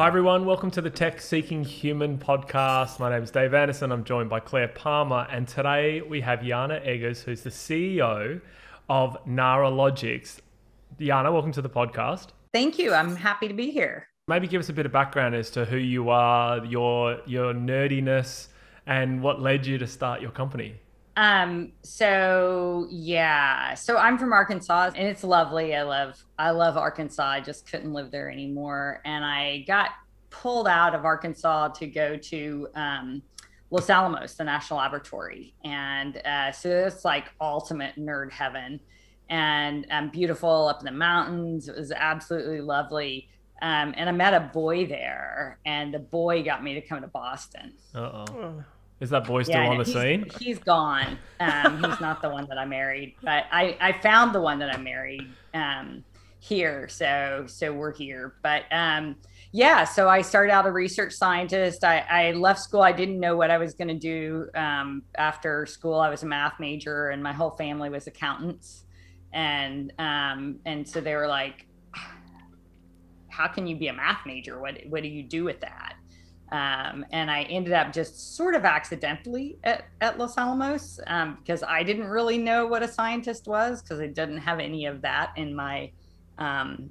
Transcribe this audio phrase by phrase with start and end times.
[0.00, 0.46] Hi, everyone.
[0.46, 2.98] Welcome to the Tech Seeking Human podcast.
[2.98, 3.92] My name is Dave Anderson.
[3.92, 5.26] I'm joined by Claire Palmer.
[5.30, 8.40] And today we have Jana Eggers, who's the CEO
[8.88, 10.40] of Nara Logics.
[10.98, 12.28] Jana, welcome to the podcast.
[12.54, 12.94] Thank you.
[12.94, 14.08] I'm happy to be here.
[14.26, 18.48] Maybe give us a bit of background as to who you are, your your nerdiness,
[18.86, 20.76] and what led you to start your company.
[21.16, 25.74] Um, so yeah, so I'm from Arkansas and it's lovely.
[25.74, 27.28] I love, I love Arkansas.
[27.28, 29.00] I just couldn't live there anymore.
[29.04, 29.90] And I got
[30.30, 33.22] pulled out of Arkansas to go to, um,
[33.72, 35.54] Los Alamos, the National Laboratory.
[35.64, 38.80] And uh, so it's like ultimate nerd heaven
[39.28, 41.68] and um, beautiful up in the mountains.
[41.68, 43.28] It was absolutely lovely.
[43.62, 47.06] Um, and I met a boy there, and the boy got me to come to
[47.08, 47.74] Boston.
[47.94, 48.64] Uh oh.
[49.00, 50.26] Is that boy still yeah, on the scene?
[50.38, 51.18] He's gone.
[51.40, 54.74] Um, he's not the one that I married, but I, I found the one that
[54.74, 56.04] I married um,
[56.38, 56.86] here.
[56.88, 58.34] So so we're here.
[58.42, 59.16] But um,
[59.52, 61.82] yeah, so I started out a research scientist.
[61.82, 62.82] I, I left school.
[62.82, 65.98] I didn't know what I was going to do um, after school.
[65.98, 68.84] I was a math major, and my whole family was accountants,
[69.32, 71.66] and um, and so they were like,
[73.28, 74.60] "How can you be a math major?
[74.60, 75.94] What what do you do with that?"
[76.52, 81.62] Um, and I ended up just sort of accidentally at, at Los Alamos um, because
[81.62, 85.32] I didn't really know what a scientist was because I didn't have any of that
[85.36, 85.92] in my,
[86.38, 86.90] um,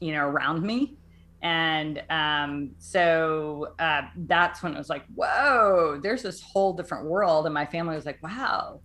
[0.00, 0.96] you know, around me.
[1.42, 7.46] And um, so uh, that's when it was like, whoa, there's this whole different world.
[7.46, 8.80] And my family was like, wow,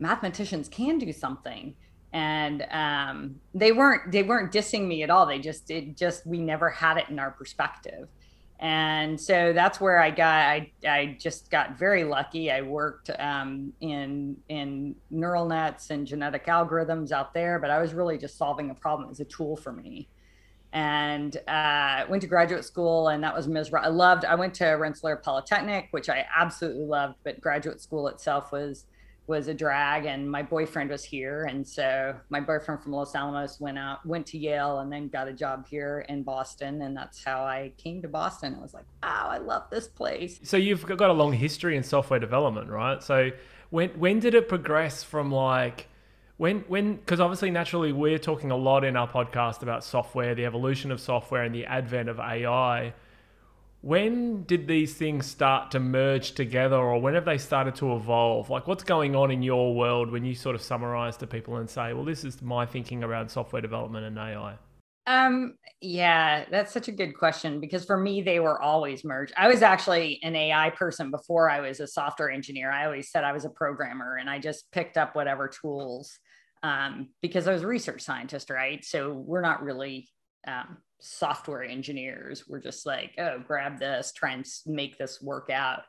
[0.00, 1.76] mathematicians can do something.
[2.12, 5.26] And um, they weren't they weren't dissing me at all.
[5.26, 8.08] They just it just we never had it in our perspective
[8.60, 10.34] and so that's where I got.
[10.34, 12.50] I, I just got very lucky.
[12.50, 17.94] I worked um, in in neural nets and genetic algorithms out there, but I was
[17.94, 20.08] really just solving a problem as a tool for me.
[20.74, 23.84] And uh, went to graduate school, and that was miserable.
[23.84, 24.26] I loved.
[24.26, 28.84] I went to Rensselaer Polytechnic, which I absolutely loved, but graduate school itself was
[29.30, 33.60] was a drag and my boyfriend was here and so my boyfriend from los alamos
[33.60, 37.22] went out went to yale and then got a job here in boston and that's
[37.22, 38.56] how i came to boston.
[38.58, 40.40] I was like wow i love this place.
[40.42, 43.00] So you've got a long history in software development right?
[43.02, 43.30] So
[43.70, 45.86] when when did it progress from like
[46.36, 50.44] when when because obviously naturally we're talking a lot in our podcast about software the
[50.44, 52.92] evolution of software and the advent of ai
[53.82, 58.50] when did these things start to merge together or when have they started to evolve?
[58.50, 61.68] Like what's going on in your world when you sort of summarize to people and
[61.68, 64.56] say well this is my thinking around software development and ai
[65.06, 69.32] um yeah that's such a good question because for me they were always merged.
[69.36, 72.70] I was actually an ai person before i was a software engineer.
[72.70, 76.18] I always said i was a programmer and i just picked up whatever tools
[76.62, 78.84] um, because i was a research scientist right?
[78.84, 80.08] So we're not really
[80.46, 85.82] um, software engineers were just like, oh, grab this, try and make this work out.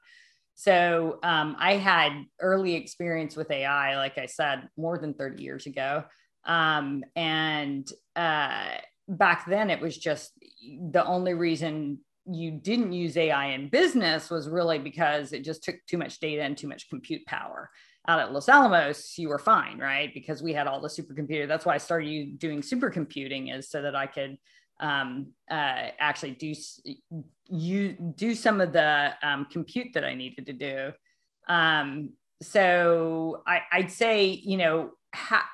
[0.55, 5.65] So um, I had early experience with AI, like I said, more than 30 years
[5.65, 6.03] ago.
[6.45, 8.65] Um, and uh,
[9.07, 10.31] back then, it was just
[10.91, 15.75] the only reason you didn't use AI in business was really because it just took
[15.87, 17.69] too much data and too much compute power.
[18.07, 20.11] Out at Los Alamos, you were fine, right?
[20.13, 21.47] Because we had all the supercomputer.
[21.47, 24.37] That's why I started doing supercomputing, is so that I could
[24.81, 26.53] um, uh, actually do
[27.51, 30.91] you do some of the um, compute that I needed to do.
[31.47, 35.51] Um, so I, would say, you know, ha-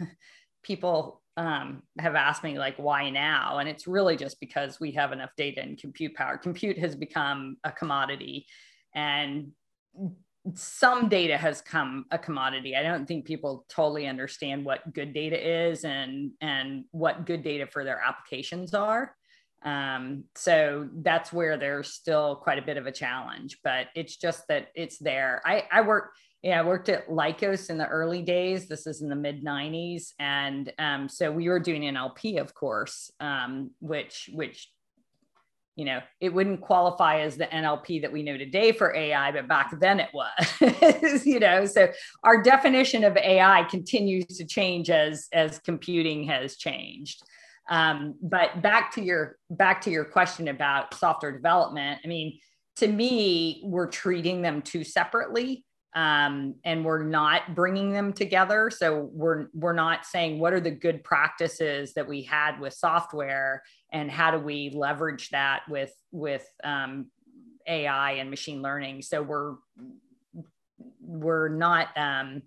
[0.62, 3.58] people um, have asked me like, why now?
[3.58, 6.36] And it's really just because we have enough data and compute power.
[6.36, 8.46] Compute has become a commodity,
[8.94, 9.52] and
[10.54, 12.74] some data has come a commodity.
[12.74, 17.66] I don't think people totally understand what good data is and and what good data
[17.66, 19.14] for their applications are.
[19.62, 24.48] Um, so that's where there's still quite a bit of a challenge, but it's just
[24.48, 25.42] that it's there.
[25.44, 28.68] I, I worked, yeah, I worked at Lycos in the early days.
[28.68, 33.10] This is in the mid 90s, and um, so we were doing NLP, of course,
[33.20, 34.70] um, which which
[35.80, 39.48] you know, it wouldn't qualify as the NLP that we know today for AI, but
[39.48, 41.88] back then it was, you know, so
[42.22, 47.22] our definition of AI continues to change as, as computing has changed.
[47.70, 52.00] Um, but back to your, back to your question about software development.
[52.04, 52.38] I mean,
[52.76, 58.70] to me, we're treating them too separately um, and we're not bringing them together.
[58.70, 63.62] So we're we're not saying what are the good practices that we had with software,
[63.92, 67.06] and how do we leverage that with with um,
[67.66, 69.02] AI and machine learning.
[69.02, 69.54] So we're
[71.00, 72.42] we're not um,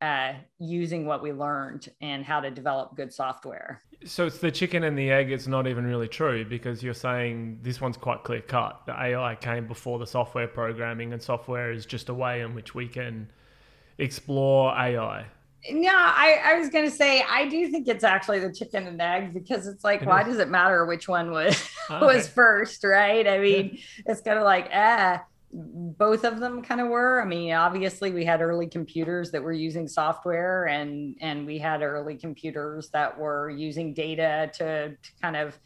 [0.00, 3.80] uh, using what we learned and how to develop good software.
[4.04, 5.30] So it's the chicken and the egg.
[5.30, 8.82] It's not even really true because you're saying this one's quite clear cut.
[8.86, 12.74] The AI came before the software programming, and software is just a way in which
[12.74, 13.30] we can
[13.98, 15.26] explore AI.
[15.70, 19.00] No, I, I was going to say I do think it's actually the chicken and
[19.00, 20.28] egg because it's like, it why is.
[20.28, 22.04] does it matter which one was okay.
[22.04, 23.26] was first, right?
[23.26, 24.02] I mean, yeah.
[24.06, 25.24] it's kind of like ah
[25.56, 29.52] both of them kind of were i mean obviously we had early computers that were
[29.52, 35.36] using software and and we had early computers that were using data to, to kind
[35.36, 35.56] of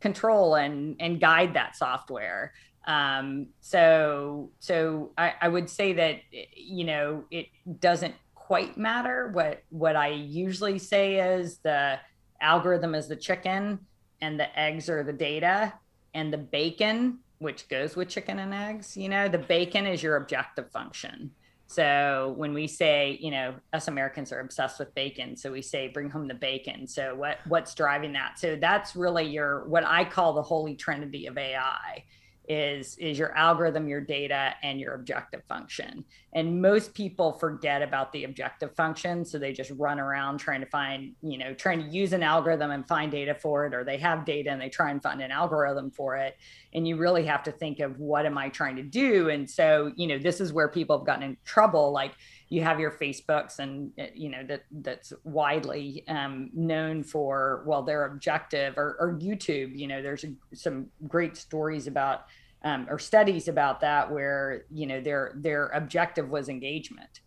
[0.00, 2.52] control and and guide that software
[2.88, 6.20] um, so so I, I would say that
[6.56, 7.48] you know it
[7.80, 8.14] doesn't
[8.48, 11.98] quite matter what what i usually say is the
[12.40, 13.78] algorithm is the chicken
[14.20, 15.72] and the eggs are the data
[16.14, 18.96] and the bacon which goes with chicken and eggs.
[18.96, 21.30] You know, the bacon is your objective function.
[21.66, 25.88] So when we say, you know, us Americans are obsessed with bacon, so we say
[25.88, 26.86] bring home the bacon.
[26.86, 28.38] So what what's driving that?
[28.38, 32.04] So that's really your what I call the holy trinity of AI
[32.48, 36.04] is is your algorithm your data and your objective function.
[36.32, 40.66] And most people forget about the objective function so they just run around trying to
[40.66, 43.98] find you know trying to use an algorithm and find data for it or they
[43.98, 46.38] have data and they try and find an algorithm for it.
[46.72, 49.28] And you really have to think of what am i trying to do?
[49.28, 51.92] And so you know this is where people have gotten in trouble.
[51.92, 52.14] Like
[52.48, 57.82] you have your Facebooks and uh, you know that that's widely um, known for well
[57.82, 59.78] their objective or, or YouTube.
[59.78, 60.24] You know, there's
[60.54, 62.26] some great stories about
[62.64, 67.20] um, or studies about that where you know their their objective was engagement,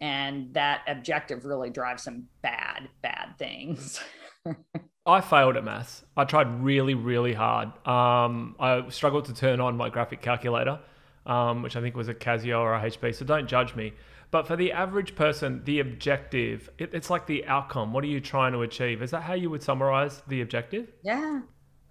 [0.00, 4.00] and that objective really drives some bad bad things.
[5.06, 6.04] I failed at maths.
[6.16, 7.68] I tried really, really hard.
[7.86, 10.80] Um, I struggled to turn on my graphic calculator,
[11.26, 13.14] um, which I think was a Casio or a HP.
[13.14, 13.92] So don't judge me.
[14.30, 17.92] But for the average person, the objective, it, it's like the outcome.
[17.92, 19.02] What are you trying to achieve?
[19.02, 20.92] Is that how you would summarize the objective?
[21.02, 21.40] Yeah.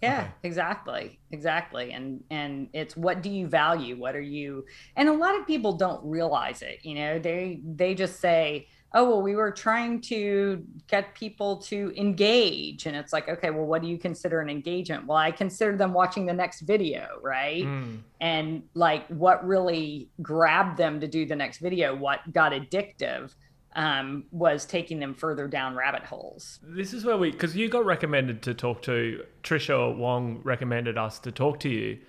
[0.02, 0.32] Yeah, okay.
[0.44, 1.20] exactly.
[1.32, 1.92] Exactly.
[1.92, 3.98] And and it's what do you value?
[3.98, 4.66] What are you
[4.96, 7.18] and a lot of people don't realize it, you know.
[7.18, 12.96] They they just say, oh well we were trying to get people to engage and
[12.96, 16.26] it's like okay well what do you consider an engagement well i consider them watching
[16.26, 18.00] the next video right mm.
[18.22, 23.36] and like what really grabbed them to do the next video what got addictive
[23.76, 26.60] um, was taking them further down rabbit holes.
[26.64, 31.20] This is where we, because you got recommended to talk to, Trisha Wong recommended us
[31.20, 32.00] to talk to you.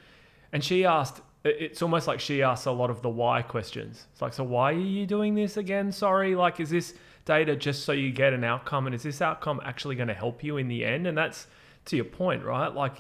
[0.53, 4.07] And she asked, it's almost like she asks a lot of the why questions.
[4.13, 5.93] It's like, so why are you doing this again?
[5.93, 6.95] Sorry, like, is this
[7.25, 8.87] data just so you get an outcome?
[8.87, 11.07] And is this outcome actually going to help you in the end?
[11.07, 11.47] And that's
[11.87, 12.75] to your point, right?
[12.75, 12.97] Like,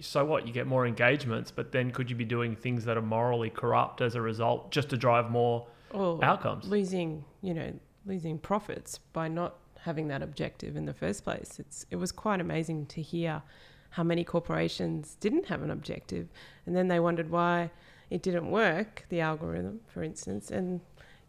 [0.00, 0.46] so what?
[0.46, 4.00] You get more engagements, but then could you be doing things that are morally corrupt
[4.00, 6.68] as a result just to drive more or outcomes?
[6.68, 7.72] Losing, you know,
[8.06, 11.58] losing profits by not having that objective in the first place.
[11.58, 13.42] It's it was quite amazing to hear
[13.90, 16.28] how many corporations didn't have an objective,
[16.66, 17.70] and then they wondered why
[18.10, 20.50] it didn't work, the algorithm, for instance.
[20.50, 20.80] And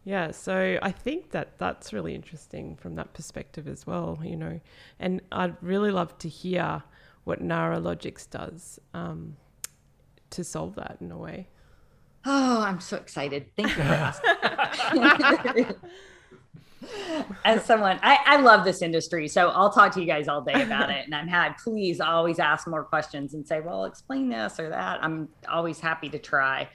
[0.04, 4.60] yeah, so I think that that's really interesting from that perspective as well, you know.
[5.00, 6.82] And I'd really love to hear
[7.24, 9.36] what Nara Logics does um,
[10.30, 11.48] to solve that in a way.
[12.24, 13.46] Oh, I'm so excited.
[13.56, 13.82] Thank you for
[15.02, 15.74] asking.
[17.44, 20.62] as someone I, I love this industry so i'll talk to you guys all day
[20.62, 21.04] about it.
[21.04, 25.02] And i'm had please always ask more questions and say well explain this or that.
[25.02, 26.68] I'm always happy to try.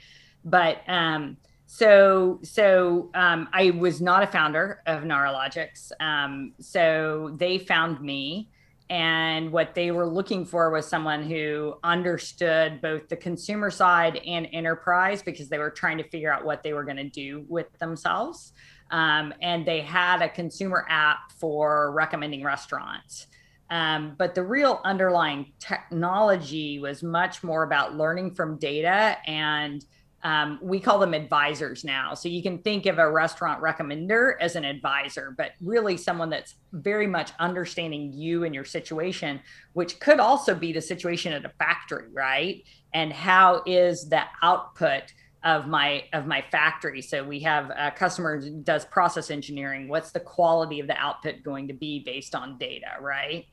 [0.44, 7.34] But um so so um, i was not a founder of Nara Logics um, so
[7.38, 8.50] they found me
[8.90, 14.46] and what they were looking for was someone who understood both the consumer side and
[14.52, 17.72] enterprise because they were trying to figure out what they were going to do with
[17.78, 18.52] themselves
[18.92, 23.26] um, and they had a consumer app for recommending restaurants.
[23.70, 29.82] Um, but the real underlying technology was much more about learning from data and
[30.24, 32.14] um, we call them advisors now.
[32.14, 36.54] So you can think of a restaurant recommender as an advisor, but really someone that's
[36.72, 39.40] very much understanding you and your situation,
[39.72, 42.62] which could also be the situation at a factory, right?
[42.94, 45.12] And how is the output
[45.44, 47.02] of my of my factory.
[47.02, 49.88] So we have a customer does process engineering.
[49.88, 53.46] What's the quality of the output going to be based on data right?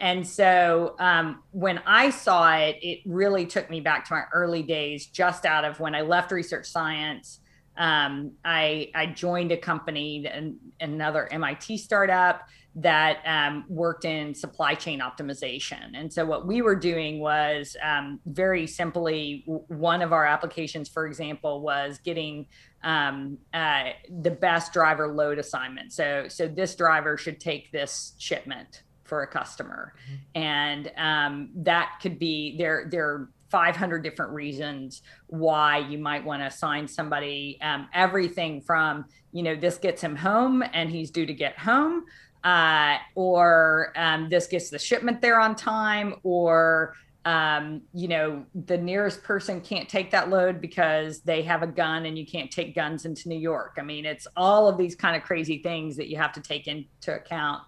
[0.00, 4.62] And so um, when i saw it it really took me back to my early
[4.62, 7.40] days just out of when i left research science
[7.76, 10.26] um, I, I joined a company
[10.80, 12.42] another mit startup
[12.76, 15.90] that um, worked in supply chain optimization.
[15.94, 21.06] And so, what we were doing was um, very simply one of our applications, for
[21.06, 22.46] example, was getting
[22.84, 23.90] um, uh,
[24.22, 25.92] the best driver load assignment.
[25.92, 30.40] So, so this driver should take this shipment for a customer, mm-hmm.
[30.40, 32.86] and um, that could be there.
[32.88, 39.42] There 500 different reasons why you might want to assign somebody um, everything from you
[39.42, 42.04] know this gets him home and he's due to get home
[42.44, 46.94] uh, or um, this gets the shipment there on time or
[47.26, 52.06] um, you know the nearest person can't take that load because they have a gun
[52.06, 53.76] and you can't take guns into new york.
[53.78, 56.66] I mean it's all of these kind of crazy things that you have to take
[56.66, 57.62] into account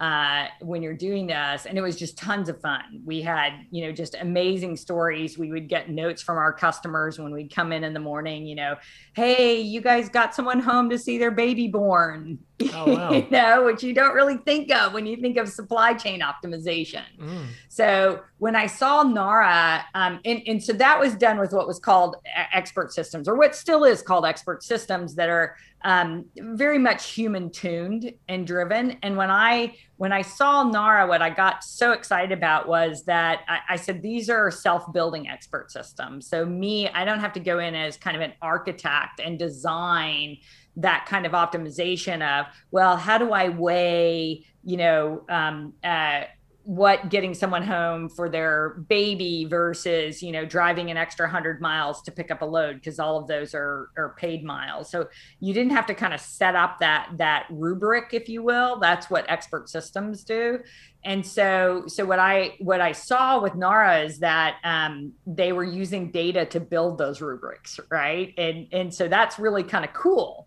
[0.00, 1.66] uh, when you're doing this.
[1.66, 3.02] And it was just tons of fun.
[3.04, 5.36] We had, you know, just amazing stories.
[5.36, 8.54] We would get notes from our customers when we'd come in in the morning, you
[8.54, 8.76] know,
[9.14, 12.38] hey, you guys got someone home to see their baby born.
[12.74, 13.12] Oh, wow.
[13.12, 17.04] you know, which you don't really think of when you think of supply chain optimization.
[17.16, 17.46] Mm.
[17.68, 21.78] So when I saw Nara, um, and, and so that was done with what was
[21.78, 22.16] called
[22.52, 27.50] expert systems, or what still is called expert systems that are um, very much human
[27.50, 28.98] tuned and driven.
[29.02, 33.40] And when I when I saw Nara, what I got so excited about was that
[33.48, 36.28] I, I said these are self building expert systems.
[36.28, 40.38] So me, I don't have to go in as kind of an architect and design
[40.76, 46.24] that kind of optimization of well, how do I weigh you know um, uh,
[46.68, 52.02] what getting someone home for their baby versus you know driving an extra 100 miles
[52.02, 54.90] to pick up a load because all of those are are paid miles.
[54.90, 55.08] So
[55.40, 58.78] you didn't have to kind of set up that that rubric if you will.
[58.78, 60.58] That's what expert systems do.
[61.04, 65.64] And so so what i what i saw with nara is that um, they were
[65.64, 68.34] using data to build those rubrics right?
[68.36, 70.46] And and so that's really kind of cool.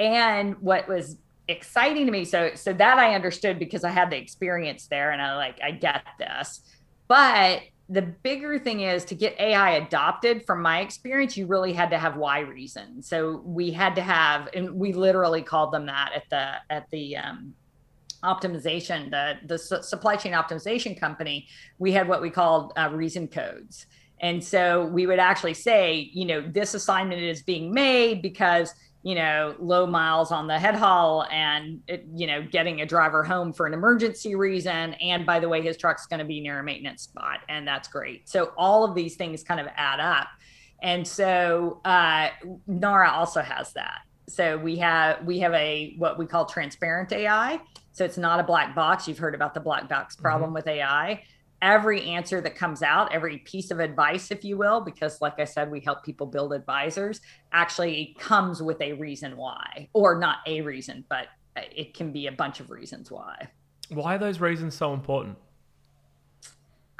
[0.00, 1.16] And what was
[1.50, 2.24] exciting to me.
[2.24, 5.72] So so that I understood because I had the experience there and I like I
[5.72, 6.60] get this.
[7.08, 11.90] But the bigger thing is to get AI adopted from my experience, you really had
[11.90, 13.02] to have why reason.
[13.02, 17.16] So we had to have, and we literally called them that at the at the
[17.16, 17.52] um,
[18.22, 21.48] optimization, the the supply chain optimization company.
[21.78, 23.86] We had what we called uh, reason codes,
[24.20, 29.14] and so we would actually say, you know, this assignment is being made because you
[29.14, 33.52] know, low miles on the head haul and, it, you know, getting a driver home
[33.52, 34.94] for an emergency reason.
[34.94, 37.40] And by the way, his truck's going to be near a maintenance spot.
[37.48, 38.28] And that's great.
[38.28, 40.28] So all of these things kind of add up.
[40.82, 42.28] And so uh,
[42.66, 44.00] NARA also has that.
[44.28, 47.60] So we have we have a what we call transparent AI.
[47.92, 49.08] So it's not a black box.
[49.08, 50.54] You've heard about the black box problem mm-hmm.
[50.54, 51.22] with AI
[51.62, 55.44] every answer that comes out, every piece of advice, if you will, because like I
[55.44, 57.20] said, we help people build advisors,
[57.52, 62.32] actually comes with a reason why, or not a reason, but it can be a
[62.32, 63.48] bunch of reasons why.
[63.90, 65.36] Why are those reasons so important?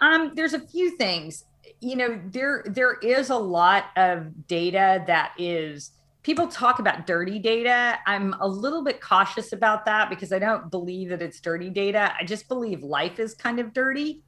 [0.00, 1.44] Um, there's a few things.
[1.80, 7.38] You know, there there is a lot of data that is people talk about dirty
[7.38, 7.98] data.
[8.06, 12.12] I'm a little bit cautious about that because I don't believe that it's dirty data.
[12.18, 14.22] I just believe life is kind of dirty.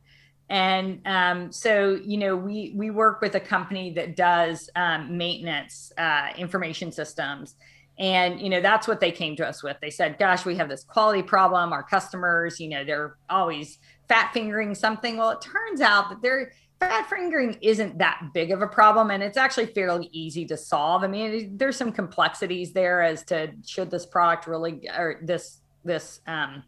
[0.48, 5.92] And um, so, you know, we we work with a company that does um, maintenance
[5.96, 7.54] uh, information systems,
[7.98, 9.76] and you know that's what they came to us with.
[9.80, 11.72] They said, "Gosh, we have this quality problem.
[11.72, 16.52] Our customers, you know, they're always fat fingering something." Well, it turns out that they're
[16.80, 21.04] fat fingering isn't that big of a problem and it's actually fairly easy to solve
[21.04, 26.20] i mean there's some complexities there as to should this product really or this this
[26.26, 26.62] um,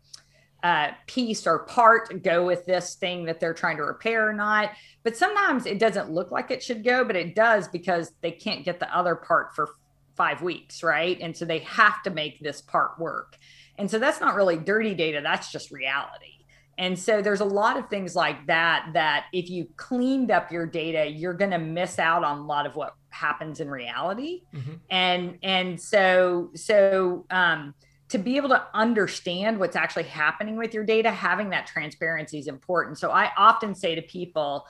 [0.64, 4.70] uh, piece or part go with this thing that they're trying to repair or not.
[5.02, 8.64] But sometimes it doesn't look like it should go, but it does because they can't
[8.64, 9.68] get the other part for
[10.16, 11.18] five weeks, right?
[11.20, 13.36] And so they have to make this part work.
[13.76, 16.30] And so that's not really dirty data, that's just reality.
[16.78, 20.66] And so there's a lot of things like that that if you cleaned up your
[20.66, 24.42] data, you're going to miss out on a lot of what happens in reality.
[24.52, 24.72] Mm-hmm.
[24.90, 27.74] And and so so um
[28.14, 32.46] to be able to understand what's actually happening with your data, having that transparency is
[32.46, 32.96] important.
[32.96, 34.68] So I often say to people,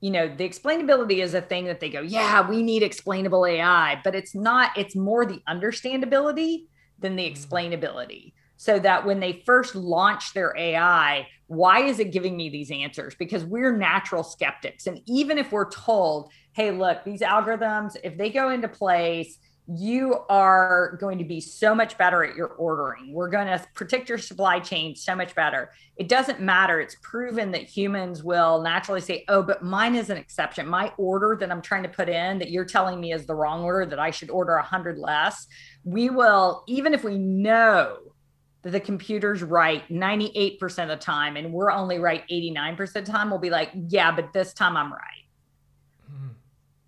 [0.00, 4.00] you know, the explainability is a thing that they go, yeah, we need explainable AI,
[4.04, 6.66] but it's not, it's more the understandability
[7.00, 7.34] than the mm-hmm.
[7.34, 8.32] explainability.
[8.58, 13.16] So that when they first launch their AI, why is it giving me these answers?
[13.16, 14.86] Because we're natural skeptics.
[14.86, 19.36] And even if we're told, hey, look, these algorithms, if they go into place,
[19.66, 23.12] you are going to be so much better at your ordering.
[23.14, 25.72] We're going to protect your supply chain so much better.
[25.96, 26.80] It doesn't matter.
[26.80, 30.68] It's proven that humans will naturally say, oh, but mine is an exception.
[30.68, 33.62] My order that I'm trying to put in that you're telling me is the wrong
[33.62, 35.46] order, that I should order 100 less.
[35.82, 37.96] We will, even if we know
[38.62, 43.02] that the computer's right 98% of the time and we're only right 89% of the
[43.02, 45.23] time, we'll be like, yeah, but this time I'm right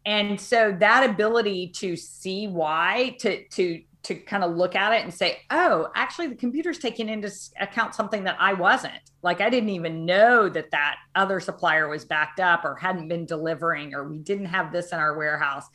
[0.06, 5.02] and so that ability to see why to to to kind of look at it
[5.02, 8.94] and say oh actually the computer's taking into account something that i wasn't.
[9.22, 13.26] Like i didn't even know that that other supplier was backed up or hadn't been
[13.26, 15.66] delivering or we didn't have this in our warehouse.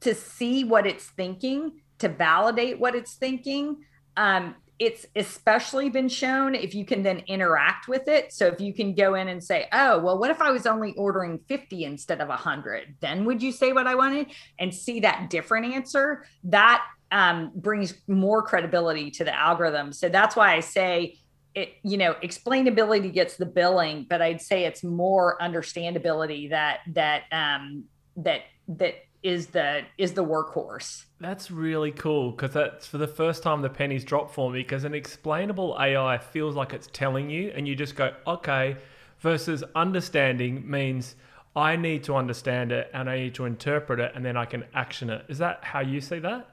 [0.00, 3.84] To see what it's thinking to validate what it's thinking
[4.16, 8.32] um, it's especially been shown if you can then interact with it.
[8.32, 10.94] So if you can go in and say, oh, well, what if I was only
[10.96, 12.96] ordering 50 instead of 100?
[13.00, 14.28] Then would you say what I wanted?
[14.58, 16.24] And see that different answer?
[16.44, 16.82] That
[17.12, 19.92] um, brings more credibility to the algorithm.
[19.92, 21.18] So that's why I say,
[21.54, 27.24] it, you know, explainability gets the billing, but I'd say it's more understandability that that
[27.32, 27.84] um,
[28.16, 31.04] that that is the is the workhorse.
[31.20, 34.84] That's really cool because that's for the first time the pennies dropped for me because
[34.84, 38.76] an explainable AI feels like it's telling you and you just go okay
[39.18, 41.16] versus understanding means
[41.54, 44.64] I need to understand it and I need to interpret it and then I can
[44.72, 45.24] action it.
[45.28, 46.48] Is that how you see that?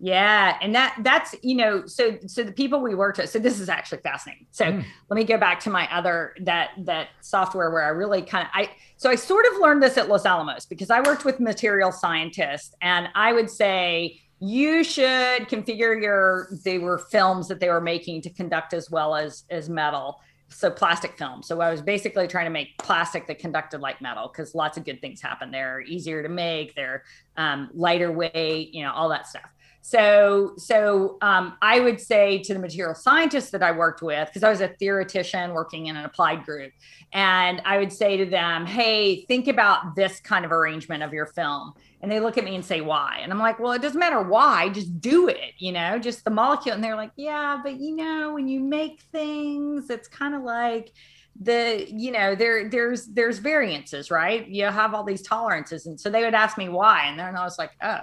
[0.00, 3.30] Yeah, and that that's you know so so the people we worked with.
[3.30, 4.46] So this is actually fascinating.
[4.52, 4.84] So mm.
[5.10, 8.50] let me go back to my other that that software where I really kind of
[8.54, 11.90] I so I sort of learned this at Los Alamos because I worked with material
[11.90, 17.80] scientists, and I would say you should configure your they were films that they were
[17.80, 22.26] making to conduct as well as as metal so plastic film so i was basically
[22.26, 25.80] trying to make plastic that conducted like metal because lots of good things happen there
[25.80, 27.02] easier to make they're
[27.36, 29.50] um, lighter weight you know all that stuff
[29.88, 34.42] so, so um, I would say to the material scientists that I worked with, because
[34.42, 36.72] I was a theoretician working in an applied group,
[37.14, 41.24] and I would say to them, "Hey, think about this kind of arrangement of your
[41.24, 43.98] film." And they look at me and say, "Why?" And I'm like, "Well, it doesn't
[43.98, 44.68] matter why.
[44.68, 45.54] Just do it.
[45.56, 49.00] You know, just the molecule." And they're like, "Yeah, but you know, when you make
[49.10, 50.92] things, it's kind of like."
[51.40, 56.10] the you know there there's there's variances right you have all these tolerances and so
[56.10, 58.00] they would ask me why and then i was like oh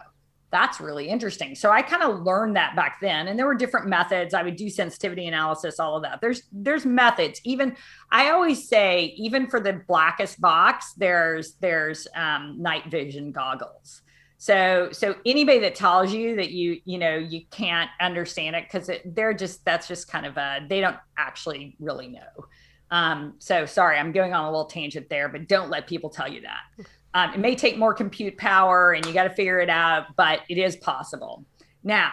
[0.55, 1.53] that's really interesting.
[1.53, 4.33] So I kind of learned that back then and there were different methods.
[4.33, 6.21] I would do sensitivity analysis, all of that.
[6.21, 7.41] There's there's methods.
[7.43, 7.75] Even
[8.09, 14.01] I always say even for the blackest box, there's there's um, night vision goggles.
[14.37, 18.89] So so anybody that tells you that you you know you can't understand it cuz
[19.03, 22.45] they're just that's just kind of a they don't actually really know.
[22.91, 26.31] Um, so sorry, I'm going on a little tangent there, but don't let people tell
[26.31, 26.87] you that.
[27.15, 30.41] Um, it may take more compute power and you got to figure it out, but
[30.49, 31.45] it is possible.
[31.81, 32.11] Now,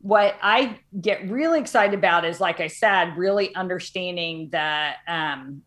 [0.00, 5.62] what I get really excited about is, like I said, really understanding the um,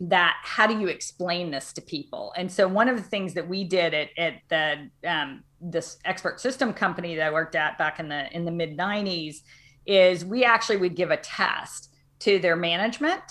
[0.00, 2.32] that how do you explain this to people?
[2.36, 6.40] And so one of the things that we did at, at the um, this expert
[6.40, 9.36] system company that I worked at back in the in the mid '90s
[9.84, 13.22] is we actually would give a test to their management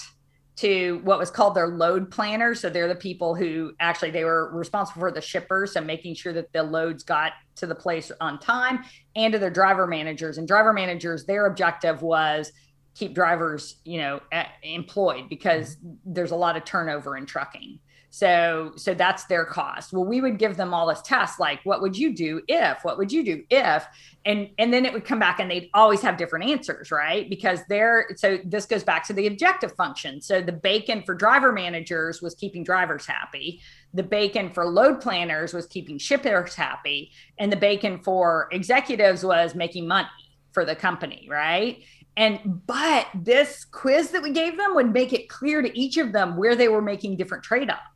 [0.58, 2.56] to what was called their load planner.
[2.56, 6.34] So they're the people who actually they were responsible for the shippers, so making sure
[6.34, 8.84] that the loads got to the place on time,
[9.16, 10.38] and to their driver managers.
[10.38, 12.52] And driver managers, their objective was
[12.94, 14.22] keep drivers, you know,
[14.64, 17.80] employed because there's a lot of turnover in trucking.
[18.16, 19.92] So so that's their cost.
[19.92, 22.78] Well, we would give them all this tests like what would you do if?
[22.84, 23.86] What would you do if?
[24.24, 27.30] And and then it would come back and they'd always have different answers, right?
[27.30, 30.22] Because they're so this goes back to the objective function.
[30.22, 33.60] So the bacon for driver managers was keeping drivers happy.
[33.94, 39.56] The bacon for load planners was keeping shippers happy, and the bacon for executives was
[39.56, 40.08] making money
[40.54, 41.84] for the company, right?
[42.16, 46.14] And but this quiz that we gave them would make it clear to each of
[46.14, 47.95] them where they were making different trade-offs.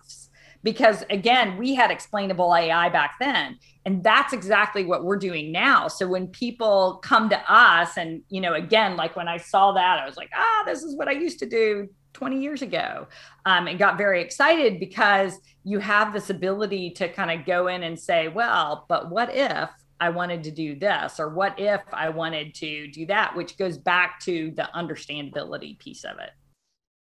[0.63, 3.58] Because again, we had explainable AI back then.
[3.86, 5.88] And that's exactly what we're doing now.
[5.88, 10.00] So when people come to us, and you know, again, like when I saw that,
[10.00, 13.08] I was like, ah, this is what I used to do 20 years ago
[13.45, 17.84] um, and got very excited because you have this ability to kind of go in
[17.84, 19.69] and say, well, but what if
[20.00, 23.78] I wanted to do this, or what if I wanted to do that, which goes
[23.78, 26.32] back to the understandability piece of it.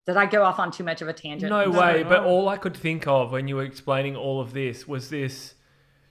[0.05, 1.49] Did I go off on too much of a tangent?
[1.49, 4.87] No way, but all I could think of when you were explaining all of this
[4.87, 5.53] was this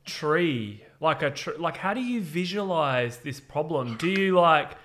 [0.06, 0.84] tree.
[1.00, 3.96] Like a tr- like how do you visualize this problem?
[3.98, 4.76] Do you like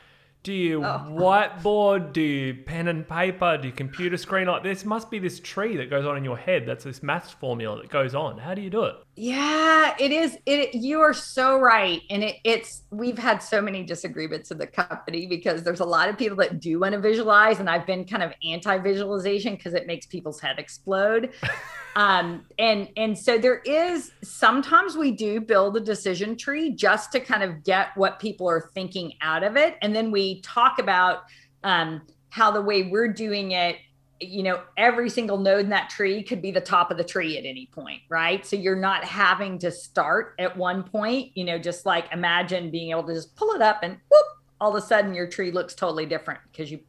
[0.47, 1.05] do you oh.
[1.09, 2.13] whiteboard?
[2.13, 3.57] Do you pen and paper?
[3.57, 4.47] Do you computer screen?
[4.47, 6.65] Like this must be this tree that goes on in your head.
[6.65, 8.37] That's this maths formula that goes on.
[8.37, 8.95] How do you do it?
[9.17, 10.37] Yeah, it is.
[10.45, 14.67] It you are so right, and it, it's we've had so many disagreements in the
[14.67, 18.05] company because there's a lot of people that do want to visualize, and I've been
[18.05, 21.33] kind of anti-visualization because it makes people's head explode.
[21.97, 27.19] um, and and so there is sometimes we do build a decision tree just to
[27.19, 29.77] kind of get what people are thinking out of it.
[29.81, 31.23] And then we talk about
[31.63, 33.77] um, how the way we're doing it
[34.19, 37.37] you know every single node in that tree could be the top of the tree
[37.37, 38.45] at any point right?
[38.45, 42.91] So you're not having to start at one point you know just like imagine being
[42.91, 44.25] able to just pull it up and whoop
[44.61, 46.79] all of a sudden your tree looks totally different because you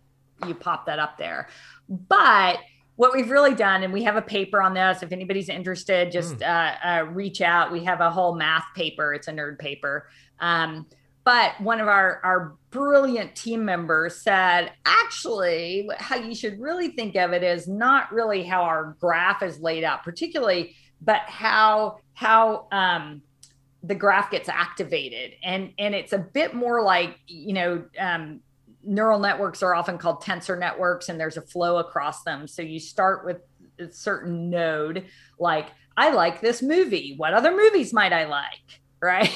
[0.47, 1.49] you pop that up there.
[1.89, 2.59] But
[2.99, 6.39] what we've really done and we have a paper on this if anybody's interested just
[6.39, 6.47] mm.
[6.47, 10.09] uh, uh, reach out we have a whole math paper it's a nerd paper
[10.41, 10.87] um,
[11.29, 17.17] but one of our, our brilliant team members said, actually, how you should really think
[17.17, 22.67] of it is not really how our graph is laid out, particularly, but how how
[22.73, 23.21] um,
[23.83, 27.85] the graph gets activated, and and it's a bit more like you know.
[27.99, 28.41] Um,
[28.89, 32.49] neural networks are often called tensor networks and there's a flow across them.
[32.49, 33.39] So you start with
[33.79, 35.07] a certain node
[35.39, 37.15] like i like this movie.
[37.17, 38.49] What other movies might i like?
[39.01, 39.31] Right?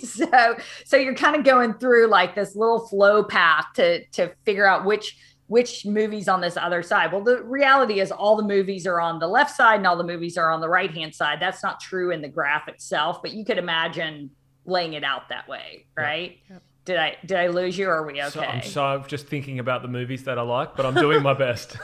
[0.00, 4.66] So so you're kind of going through like this little flow path to to figure
[4.66, 7.12] out which which movies on this other side.
[7.12, 10.04] Well the reality is all the movies are on the left side and all the
[10.04, 11.40] movies are on the right hand side.
[11.40, 14.30] That's not true in the graph itself but you could imagine
[14.64, 16.38] laying it out that way right?
[16.48, 16.62] Yep.
[16.84, 19.58] Did i did i lose you or are we okay so i'm so just thinking
[19.58, 21.76] about the movies that i like but i'm doing my best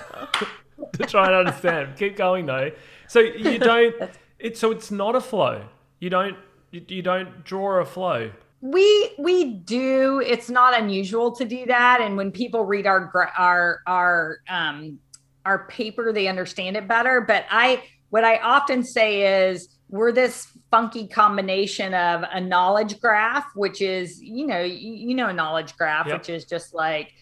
[0.93, 2.71] to try and understand keep going though
[3.07, 3.95] so you don't
[4.39, 5.65] it's so it's not a flow
[6.01, 6.37] you don't
[6.71, 8.31] you, you don't draw a flow.
[8.61, 10.21] We we do.
[10.25, 14.99] It's not unusual to do that, and when people read our our our um
[15.45, 17.21] our paper, they understand it better.
[17.21, 23.47] But I what I often say is we're this funky combination of a knowledge graph,
[23.55, 26.19] which is you know you, you know a knowledge graph, yep.
[26.19, 27.13] which is just like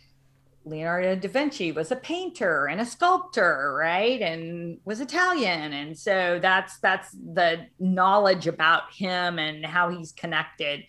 [0.66, 4.20] Leonardo da Vinci was a painter and a sculptor, right?
[4.20, 5.72] And was Italian.
[5.72, 10.84] And so that's that's the knowledge about him and how he's connected.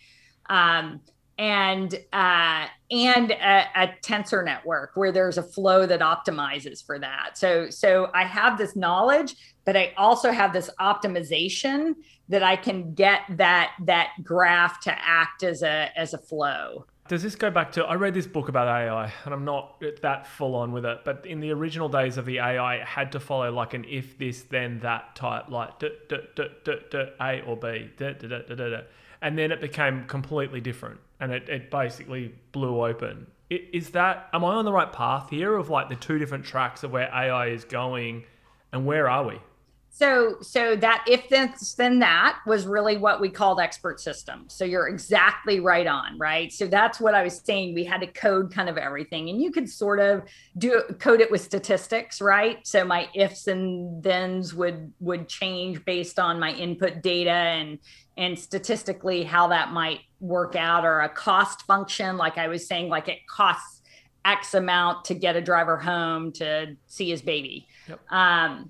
[0.50, 1.02] Um,
[1.38, 7.38] and uh, and a, a, tensor network where there's a flow that optimizes for that.
[7.38, 9.36] So so I have this knowledge,
[9.68, 11.96] but I also have this optimization
[12.30, 16.86] that I can get that that graph to act as a as a flow.
[17.10, 17.84] Does this go back to?
[17.84, 21.00] I read this book about AI, and I'm not that full on with it.
[21.04, 24.18] But in the original days of the AI, it had to follow like an if
[24.18, 27.90] this then that type, like A or B,
[29.22, 33.28] and then it became completely different, and it, it basically blew open.
[33.50, 34.30] Is that?
[34.32, 37.10] Am I on the right path here of like the two different tracks of where
[37.14, 38.24] AI is going,
[38.72, 39.40] and where are we?
[39.98, 44.54] So, so that if this then that was really what we called expert systems.
[44.54, 46.54] So you're exactly right on, right?
[46.54, 47.74] So that's what I was saying.
[47.74, 50.22] We had to code kind of everything, and you could sort of
[50.60, 52.60] do code it with statistics, right?
[52.68, 57.80] So my ifs and thens would would change based on my input data and
[58.18, 62.90] and statistically how that might work out, or a cost function, like I was saying,
[62.90, 63.82] like it costs
[64.24, 67.68] X amount to get a driver home to see his baby.
[67.88, 68.12] Yep.
[68.12, 68.70] Um,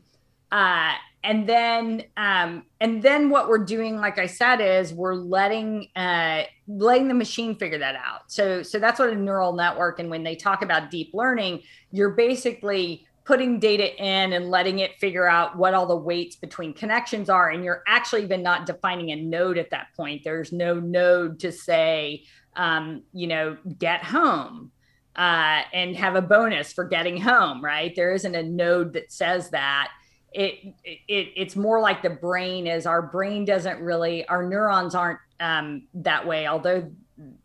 [0.53, 0.93] uh,
[1.27, 6.43] and then um, and then what we're doing like i said is we're letting uh,
[6.67, 8.31] letting the machine figure that out.
[8.31, 11.61] So so that's what a neural network and when they talk about deep learning
[11.91, 16.73] you're basically putting data in and letting it figure out what all the weights between
[16.73, 20.23] connections are and you're actually even not defining a node at that point.
[20.23, 22.23] There's no node to say
[22.55, 24.71] um, you know get home
[25.17, 27.93] uh, and have a bonus for getting home right?
[27.93, 29.91] There isn't a node that says that
[30.33, 35.19] it, it it's more like the brain is our brain doesn't really our neurons aren't
[35.39, 36.89] um, that way although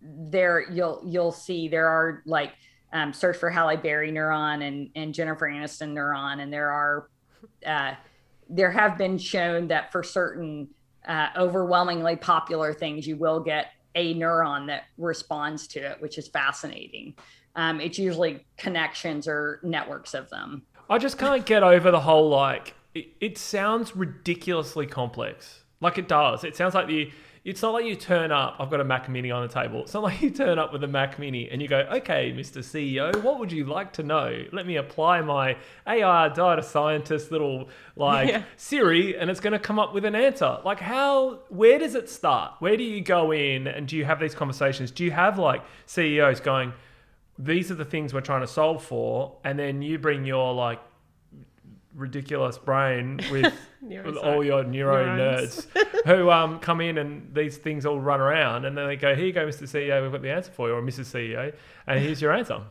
[0.00, 2.52] there you'll you'll see there are like
[2.92, 7.08] um, search for Halle Berry neuron and and Jennifer Aniston neuron and there are
[7.64, 7.94] uh,
[8.48, 10.68] there have been shown that for certain
[11.06, 16.28] uh, overwhelmingly popular things you will get a neuron that responds to it which is
[16.28, 17.14] fascinating.
[17.54, 22.28] Um, it's usually connections or networks of them I just can't get over the whole
[22.28, 25.60] like it, it sounds ridiculously complex.
[25.80, 26.44] Like it does.
[26.44, 27.10] It sounds like the
[27.44, 29.82] it's not like you turn up, I've got a Mac Mini on the table.
[29.82, 32.58] It's not like you turn up with a Mac Mini and you go, okay, Mr.
[32.58, 34.44] CEO, what would you like to know?
[34.52, 38.44] Let me apply my AI data scientist little like yeah.
[38.56, 40.58] Siri and it's going to come up with an answer.
[40.64, 42.54] Like, how, where does it start?
[42.60, 44.92] Where do you go in and do you have these conversations?
[44.92, 46.72] Do you have like CEOs going,
[47.38, 49.36] these are the things we're trying to solve for?
[49.44, 50.80] And then you bring your like
[51.94, 55.66] ridiculous brain with, with all your neuro nerds
[56.06, 59.26] who um, come in and these things all run around and then they go, here
[59.26, 59.62] you go, Mr.
[59.62, 61.06] CEO, we've got the answer for you, or Mrs.
[61.06, 61.52] CEO,
[61.86, 62.62] and here's your answer.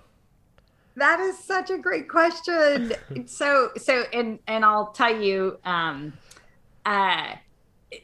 [0.95, 2.93] That is such a great question.
[3.25, 6.13] so, so, and and I'll tell you, um,
[6.85, 7.35] uh,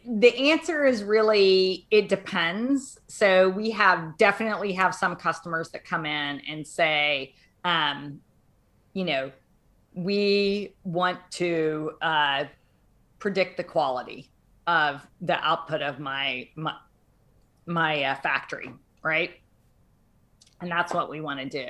[0.06, 3.00] the answer is really it depends.
[3.08, 8.20] So we have definitely have some customers that come in and say, um,
[8.94, 9.32] you know,
[9.94, 12.46] we want to uh,
[13.20, 14.32] predict the quality
[14.68, 16.76] of the output of my my,
[17.66, 18.74] my uh, factory,
[19.04, 19.32] right?
[20.60, 21.70] And that's what we want to do.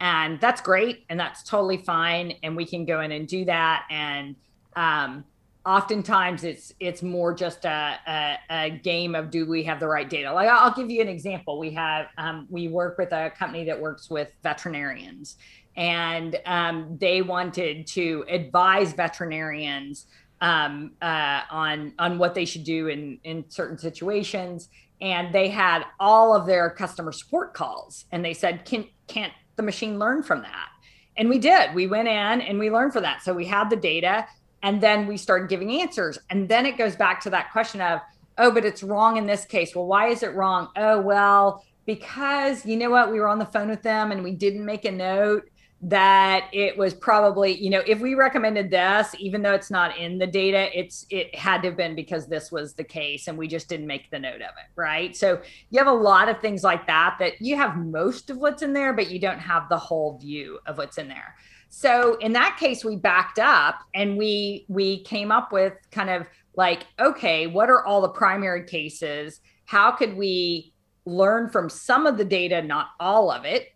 [0.00, 1.04] And that's great.
[1.10, 2.34] And that's totally fine.
[2.42, 3.86] And we can go in and do that.
[3.90, 4.36] And
[4.74, 5.24] um,
[5.64, 10.10] oftentimes it's it's more just a, a, a, game of do we have the right
[10.10, 10.32] data?
[10.32, 11.58] Like i'll give you an example.
[11.58, 15.36] We have um, we work with a company that works with veterinarians
[15.76, 20.06] and um, they wanted to advise veterinarians
[20.40, 24.68] um, uh, on on what they should do in in certain situations.
[25.00, 29.62] And they had all of their customer support calls and they said can can't the
[29.62, 30.68] machine learn from that?
[31.16, 31.74] And we did.
[31.74, 33.22] We went in and we learned from that.
[33.22, 34.26] So we had the data
[34.62, 36.18] and then we start giving answers.
[36.30, 38.00] And then it goes back to that question of
[38.38, 39.74] oh but it's wrong in this case.
[39.74, 40.68] Well why is it wrong?
[40.76, 43.10] Oh well because you know what?
[43.10, 45.48] We were on the phone with them and we didn't make a note
[45.84, 50.16] that it was probably you know if we recommended this even though it's not in
[50.16, 53.48] the data it's it had to have been because this was the case and we
[53.48, 55.16] just didn't make the note of it right?
[55.16, 58.62] So you have a lot of things like that that you have most of what's
[58.62, 61.34] in there but you don't have the whole view of what's in there
[61.74, 66.26] so in that case we backed up and we we came up with kind of
[66.54, 70.70] like okay what are all the primary cases how could we
[71.06, 73.68] learn from some of the data not all of it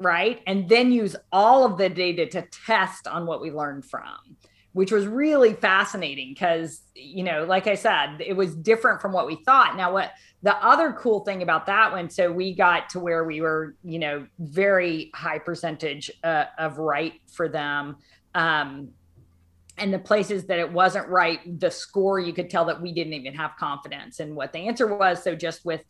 [0.00, 0.40] right?
[0.46, 4.36] And then use all of the data to test on what we learned from,
[4.72, 9.26] which was really fascinating because, you know, like I said, it was different from what
[9.26, 9.76] we thought.
[9.76, 13.40] Now, what the other cool thing about that one, so we got to where we
[13.40, 17.96] were, you know, very high percentage uh, of right for them.
[18.34, 18.90] Um,
[19.76, 23.14] and the places that it wasn't right, the score, you could tell that we didn't
[23.14, 25.22] even have confidence in what the answer was.
[25.22, 25.82] So just with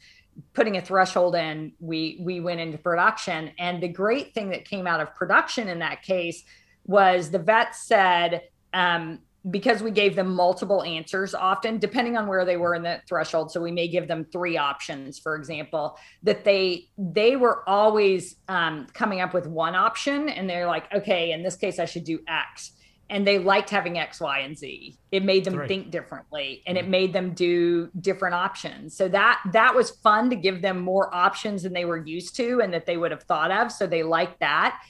[0.55, 3.51] putting a threshold in, we we went into production.
[3.59, 6.45] And the great thing that came out of production in that case
[6.85, 12.45] was the vet said, um, because we gave them multiple answers often depending on where
[12.45, 16.45] they were in the threshold so we may give them three options for example that
[16.45, 21.43] they they were always um, coming up with one option and they're like okay in
[21.43, 22.73] this case i should do x
[23.11, 24.97] and they liked having X, Y, and Z.
[25.11, 25.69] It made them right.
[25.69, 26.91] think differently and it mm-hmm.
[26.93, 28.97] made them do different options.
[28.97, 32.61] So that that was fun to give them more options than they were used to
[32.61, 33.73] and that they would have thought of.
[33.73, 34.81] So they liked that.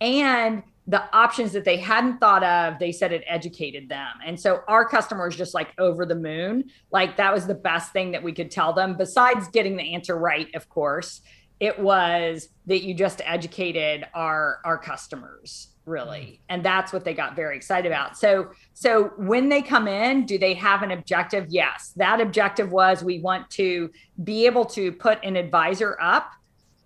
[0.00, 4.10] And the options that they hadn't thought of, they said it educated them.
[4.26, 6.64] And so our customers just like over the moon.
[6.90, 10.18] Like that was the best thing that we could tell them, besides getting the answer
[10.18, 11.20] right, of course.
[11.60, 16.38] It was that you just educated our our customers really mm.
[16.48, 20.38] and that's what they got very excited about so so when they come in do
[20.38, 23.90] they have an objective yes that objective was we want to
[24.22, 26.30] be able to put an advisor up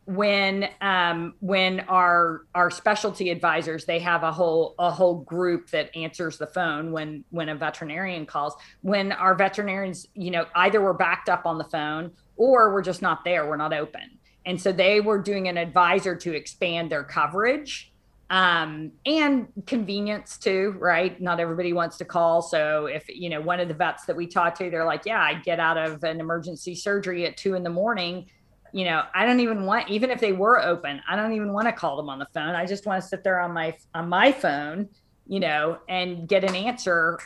[0.06, 5.94] when um, when our our specialty advisors they have a whole a whole group that
[5.96, 10.92] answers the phone when when a veterinarian calls when our veterinarians you know either we're
[10.92, 14.72] backed up on the phone or we're just not there we're not open and so
[14.72, 17.90] they were doing an advisor to expand their coverage
[18.30, 21.20] um, and convenience too, right?
[21.20, 22.42] Not everybody wants to call.
[22.42, 25.20] So if, you know, one of the vets that we talked to, they're like, yeah,
[25.20, 28.26] I get out of an emergency surgery at two in the morning.
[28.74, 31.68] You know, I don't even want, even if they were open, I don't even want
[31.68, 32.54] to call them on the phone.
[32.54, 34.88] I just want to sit there on my, on my phone,
[35.26, 37.18] you know, and get an answer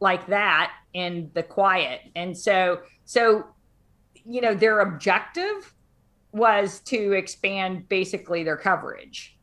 [0.00, 2.02] like that in the quiet.
[2.14, 3.46] And so, so,
[4.24, 5.74] you know, their objective
[6.32, 9.36] was to expand basically their coverage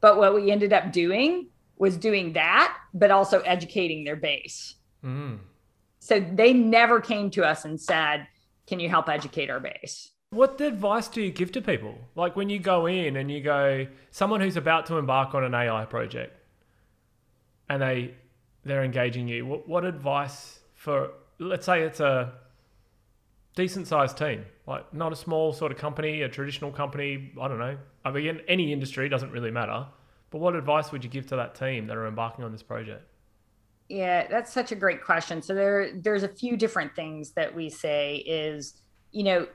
[0.00, 4.76] but what we ended up doing was doing that, but also educating their base.
[5.04, 5.38] Mm.
[6.00, 8.26] So they never came to us and said,
[8.66, 10.10] Can you help educate our base?
[10.30, 11.96] What advice do you give to people?
[12.14, 15.54] Like when you go in and you go, someone who's about to embark on an
[15.54, 16.38] AI project
[17.68, 18.14] and they
[18.64, 22.32] they're engaging you, what, what advice for let's say it's a
[23.56, 27.58] decent sized team, like not a small sort of company, a traditional company, I don't
[27.58, 29.86] know, I mean, any industry doesn't really matter.
[30.30, 33.02] But what advice would you give to that team that are embarking on this project?
[33.88, 35.40] Yeah, that's such a great question.
[35.40, 38.74] So there, there's a few different things that we say is,
[39.10, 39.46] you know,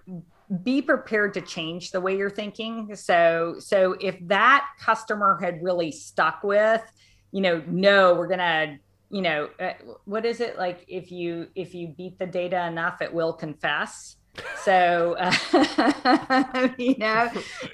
[0.61, 2.95] be prepared to change the way you're thinking.
[2.95, 6.81] So, so if that customer had really stuck with,
[7.31, 8.77] you know, no, we're gonna
[9.09, 9.73] you know uh,
[10.05, 14.15] what is it like if you if you beat the data enough it will confess
[14.63, 17.29] so, uh, you know,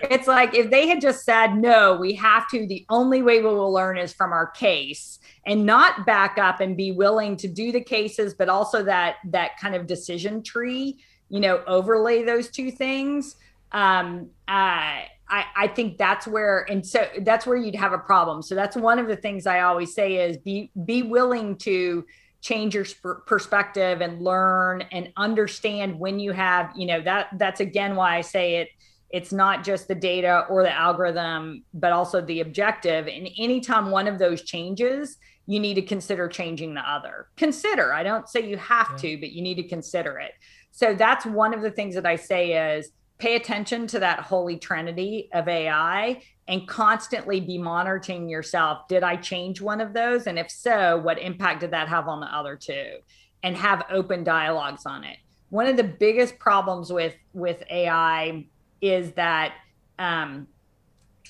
[0.09, 3.47] it's like if they had just said, no, we have to, the only way we
[3.47, 7.71] will learn is from our case and not back up and be willing to do
[7.71, 10.97] the cases, but also that, that kind of decision tree,
[11.29, 13.35] you know, overlay those two things.
[13.71, 18.41] Um, uh, I, I think that's where and so that's where you'd have a problem
[18.41, 22.05] so that's one of the things i always say is be be willing to
[22.41, 27.59] change your sp- perspective and learn and understand when you have you know that that's
[27.59, 28.69] again why i say it
[29.11, 34.07] it's not just the data or the algorithm but also the objective and anytime one
[34.07, 38.57] of those changes you need to consider changing the other consider i don't say you
[38.57, 38.97] have yeah.
[38.97, 40.31] to but you need to consider it
[40.71, 44.57] so that's one of the things that i say is pay attention to that holy
[44.57, 48.87] trinity of AI and constantly be monitoring yourself.
[48.87, 50.25] Did I change one of those?
[50.25, 52.95] And if so, what impact did that have on the other two?
[53.43, 55.17] And have open dialogues on it.
[55.49, 58.45] One of the biggest problems with with AI
[58.81, 59.53] is that,
[59.97, 60.47] um,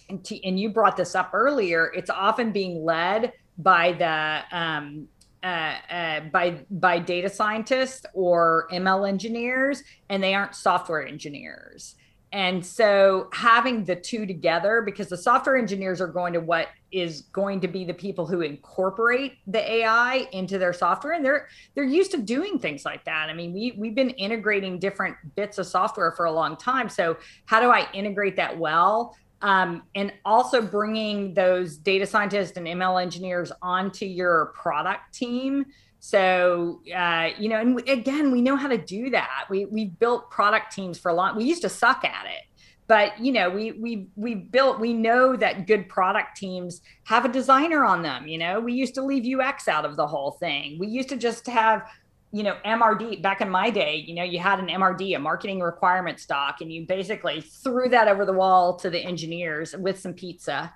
[0.10, 1.92] and, and you brought this up earlier.
[1.96, 5.08] It's often being led by the um,
[5.44, 11.96] uh, uh, by by data scientists or ML engineers, and they aren't software engineers.
[12.32, 17.22] And so having the two together, because the software engineers are going to what is
[17.34, 21.84] going to be the people who incorporate the AI into their software, and they're they're
[21.84, 23.30] used to doing things like that.
[23.30, 26.90] I mean, we we've been integrating different bits of software for a long time.
[26.90, 29.16] So how do I integrate that well?
[29.42, 35.66] Um, and also bringing those data scientists and ML engineers onto your product team.
[36.00, 39.46] So, uh, you know, and again, we know how to do that.
[39.50, 41.36] We we've built product teams for a long.
[41.36, 42.44] We used to suck at it,
[42.88, 44.80] but you know, we we we built.
[44.80, 48.28] We know that good product teams have a designer on them.
[48.28, 50.80] You know, we used to leave UX out of the whole thing.
[50.80, 51.90] We used to just have
[52.32, 55.62] you know, MRD back in my day, you know, you had an MRD, a marketing
[55.62, 60.14] requirements doc, and you basically threw that over the wall to the engineers with some
[60.14, 60.74] pizza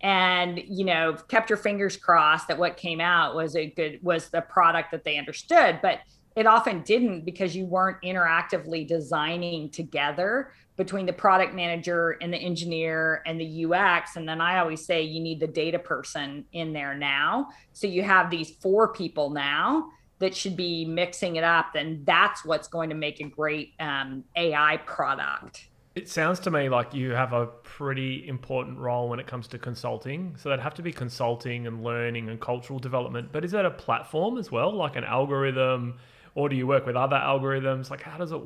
[0.00, 4.28] and you know kept your fingers crossed that what came out was a good was
[4.28, 6.00] the product that they understood but
[6.36, 12.38] it often didn't because you weren't interactively designing together between the product manager and the
[12.38, 14.16] engineer and the UX.
[14.16, 17.48] And then I always say you need the data person in there now.
[17.72, 19.90] So you have these four people now
[20.24, 24.24] that should be mixing it up, then that's what's going to make a great um,
[24.34, 25.68] AI product.
[25.94, 29.58] It sounds to me like you have a pretty important role when it comes to
[29.58, 30.34] consulting.
[30.38, 33.32] So that'd have to be consulting and learning and cultural development.
[33.32, 35.98] But is that a platform as well, like an algorithm,
[36.34, 37.90] or do you work with other algorithms?
[37.90, 38.40] Like how does it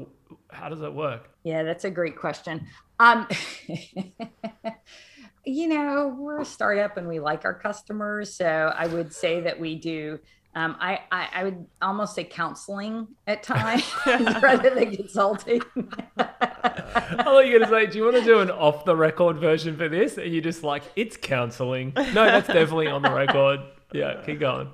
[0.51, 1.31] how does it work?
[1.45, 2.67] Yeah, that's a great question.
[2.99, 3.29] Um,
[5.45, 9.59] you know, we're a startup and we like our customers, so I would say that
[9.61, 10.19] we do
[10.59, 13.85] um, I, I, I would almost say counseling at times
[14.43, 15.63] rather than consulting.
[16.19, 18.97] I thought you were going to say, do you want to do an off the
[18.97, 20.19] record version for this?
[20.19, 21.93] And you're just like, it's counseling.
[21.97, 23.61] No, that's definitely on the record.
[23.93, 24.69] Yeah, keep going.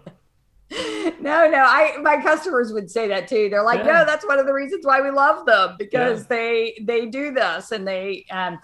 [1.21, 3.49] No, no, I my customers would say that too.
[3.51, 3.93] They're like, yeah.
[3.93, 6.27] no, that's one of the reasons why we love them because yeah.
[6.29, 8.59] they they do this and they um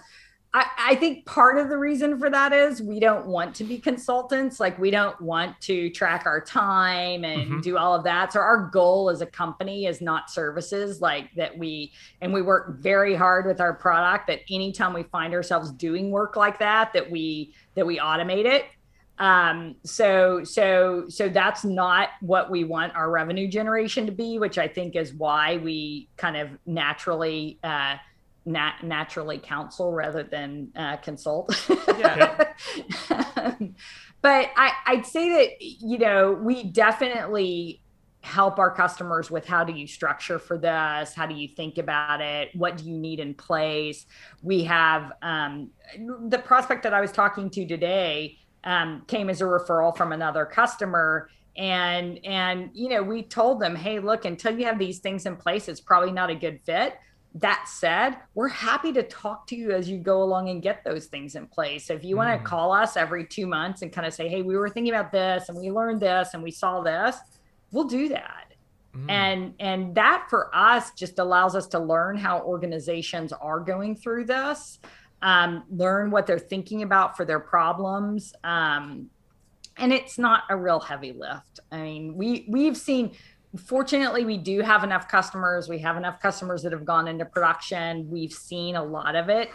[0.53, 3.77] I, I think part of the reason for that is we don't want to be
[3.77, 4.59] consultants.
[4.59, 7.59] Like we don't want to track our time and mm-hmm.
[7.61, 8.33] do all of that.
[8.33, 12.79] So our goal as a company is not services like that we and we work
[12.79, 17.09] very hard with our product that anytime we find ourselves doing work like that, that
[17.09, 18.65] we that we automate it.
[19.19, 24.57] Um, so so so that's not what we want our revenue generation to be, which
[24.57, 27.95] I think is why we kind of naturally uh
[28.45, 31.53] nat- naturally counsel rather than uh, consult.
[31.87, 32.53] Yeah.
[34.21, 37.81] but I, I'd say that, you know, we definitely
[38.23, 42.21] help our customers with how do you structure for this how do you think about
[42.21, 44.05] it what do you need in place
[44.43, 45.71] we have um,
[46.27, 50.45] the prospect that i was talking to today um, came as a referral from another
[50.45, 55.25] customer and and you know we told them hey look until you have these things
[55.25, 56.93] in place it's probably not a good fit
[57.35, 61.05] that said, we're happy to talk to you as you go along and get those
[61.05, 61.85] things in place.
[61.85, 62.19] So if you mm.
[62.19, 64.93] want to call us every two months and kind of say, hey, we were thinking
[64.93, 67.17] about this and we learned this and we saw this,
[67.71, 68.53] we'll do that.
[68.95, 69.09] Mm.
[69.09, 74.25] And and that for us just allows us to learn how organizations are going through
[74.25, 74.79] this,
[75.21, 78.33] um, learn what they're thinking about for their problems.
[78.43, 79.09] Um,
[79.77, 81.61] and it's not a real heavy lift.
[81.71, 83.13] I mean, we we've seen
[83.57, 85.67] fortunately we do have enough customers.
[85.67, 88.09] We have enough customers that have gone into production.
[88.09, 89.49] We've seen a lot of it.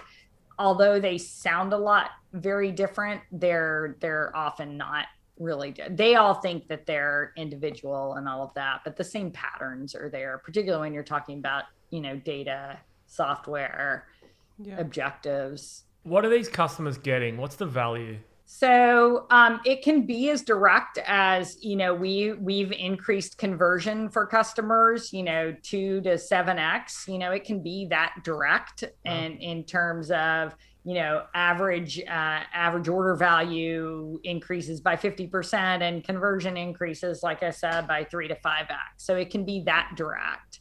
[0.59, 5.07] Although they sound a lot very different they're they're often not
[5.39, 9.95] really they all think that they're individual and all of that but the same patterns
[9.95, 14.07] are there particularly when you're talking about you know data software
[14.59, 14.79] yeah.
[14.79, 15.85] objectives.
[16.03, 17.37] What are these customers getting?
[17.37, 18.19] What's the value
[18.49, 24.25] so um, it can be as direct as you know we we've increased conversion for
[24.25, 27.07] customers, you know, two to seven x.
[27.09, 32.41] You know, it can be that direct, and in terms of you know average uh,
[32.55, 38.37] average order value increases by 50% and conversion increases like i said by 3 to
[38.37, 40.61] 5x so it can be that direct.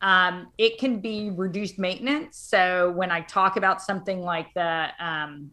[0.00, 2.38] Um, it can be reduced maintenance.
[2.38, 5.50] So when i talk about something like the um,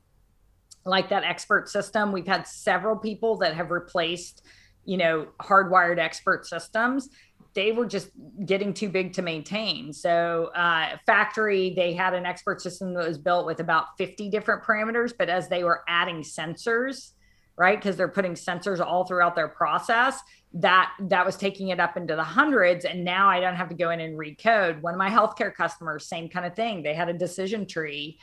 [0.86, 4.44] like that expert system we've had several people that have replaced
[4.86, 7.10] you know hardwired expert systems
[7.54, 8.10] they were just
[8.46, 9.94] getting too big to maintain.
[9.94, 14.64] So, uh, factory, they had an expert system that was built with about 50 different
[14.64, 17.12] parameters, but as they were adding sensors,
[17.56, 20.20] right, because they're putting sensors all throughout their process,
[20.54, 22.86] that that was taking it up into the hundreds.
[22.86, 24.82] And now I don't have to go in and recode.
[24.82, 26.82] One of my healthcare customers, same kind of thing.
[26.82, 28.20] They had a decision tree.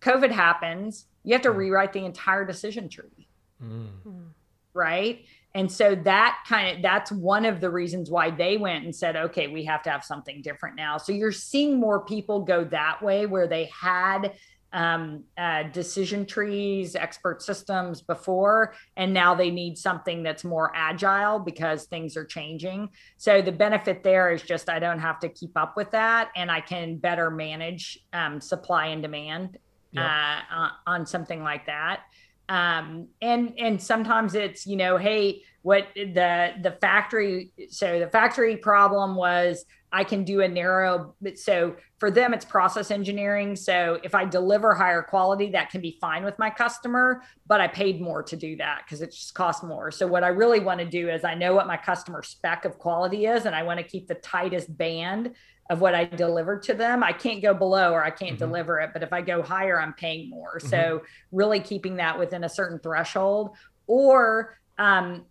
[0.00, 1.58] COVID happens, you have to hmm.
[1.58, 3.28] rewrite the entire decision tree.
[3.62, 4.30] Mm.
[4.74, 8.94] Right and so that kind of that's one of the reasons why they went and
[8.94, 12.64] said okay we have to have something different now so you're seeing more people go
[12.64, 14.32] that way where they had
[14.74, 21.38] um, uh, decision trees expert systems before and now they need something that's more agile
[21.38, 25.52] because things are changing so the benefit there is just i don't have to keep
[25.56, 29.58] up with that and i can better manage um, supply and demand
[29.92, 30.04] yep.
[30.04, 32.00] uh, on something like that.
[32.48, 38.56] Um, and and sometimes it's you know hey what the the factory so the factory
[38.56, 43.54] problem was i can do a narrow so for them it's process engineering.
[43.54, 47.68] So if i deliver higher quality that can be fine with my customer but i
[47.68, 49.90] paid more to do that because it just costs more.
[49.92, 52.76] So what i really want to do is i know what my customer spec of
[52.76, 55.36] quality is and i want to keep the tightest band
[55.72, 57.02] of what I deliver to them.
[57.02, 58.44] I can't go below or I can't mm-hmm.
[58.44, 60.58] deliver it, but if I go higher, I'm paying more.
[60.58, 60.68] Mm-hmm.
[60.68, 61.02] So
[61.32, 63.56] really keeping that within a certain threshold.
[63.86, 65.24] Or um,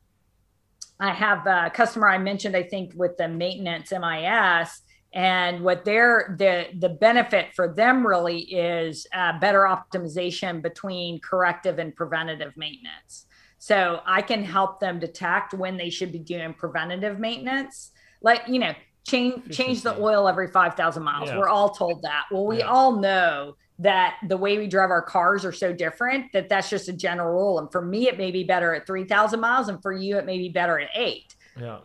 [0.99, 4.81] I have a customer I mentioned, I think, with the maintenance MIS.
[5.13, 11.79] And what their the the benefit for them really is uh, better optimization between corrective
[11.79, 13.25] and preventative maintenance.
[13.57, 17.91] So I can help them detect when they should be doing preventative maintenance.
[18.21, 18.73] Like you know,
[19.07, 21.29] change change the oil every 5000 miles.
[21.29, 21.37] Yeah.
[21.37, 22.25] we're all told that.
[22.31, 22.65] Well we yeah.
[22.65, 26.87] all know that the way we drive our cars are so different that that's just
[26.87, 27.59] a general rule.
[27.59, 30.37] And for me it may be better at 3000 miles and for you it may
[30.37, 31.79] be better at 8 yeah.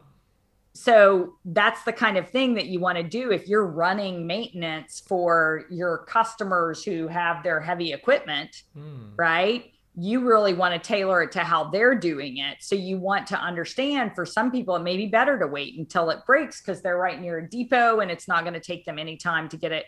[0.75, 5.01] So that's the kind of thing that you want to do if you're running maintenance
[5.01, 9.11] for your customers who have their heavy equipment mm.
[9.17, 12.59] right you really want to tailor it to how they're doing it.
[12.61, 16.11] So you want to understand for some people, it may be better to wait until
[16.11, 18.99] it breaks because they're right near a depot and it's not going to take them
[18.99, 19.87] any time to get it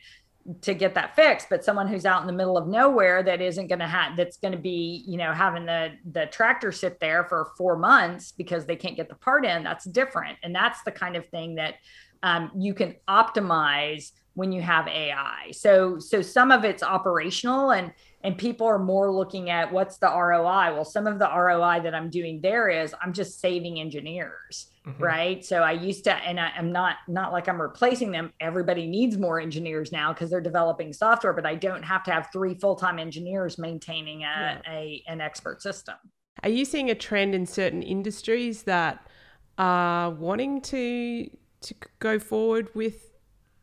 [0.62, 1.50] to get that fixed.
[1.50, 4.38] But someone who's out in the middle of nowhere that isn't going to have that's
[4.38, 8.64] going to be you know having the the tractor sit there for four months because
[8.64, 10.38] they can't get the part in that's different.
[10.42, 11.74] And that's the kind of thing that
[12.22, 17.92] um, you can optimize when you have ai so so some of it's operational and
[18.24, 20.74] and people are more looking at what's the ROI.
[20.74, 25.02] Well, some of the ROI that I'm doing there is I'm just saving engineers, mm-hmm.
[25.02, 25.44] right?
[25.44, 28.32] So I used to, and I, am not not like I'm replacing them.
[28.40, 32.28] Everybody needs more engineers now because they're developing software, but I don't have to have
[32.32, 34.60] three full time engineers maintaining a, yeah.
[34.68, 35.94] a an expert system.
[36.42, 39.06] Are you seeing a trend in certain industries that
[39.58, 43.12] are wanting to to go forward with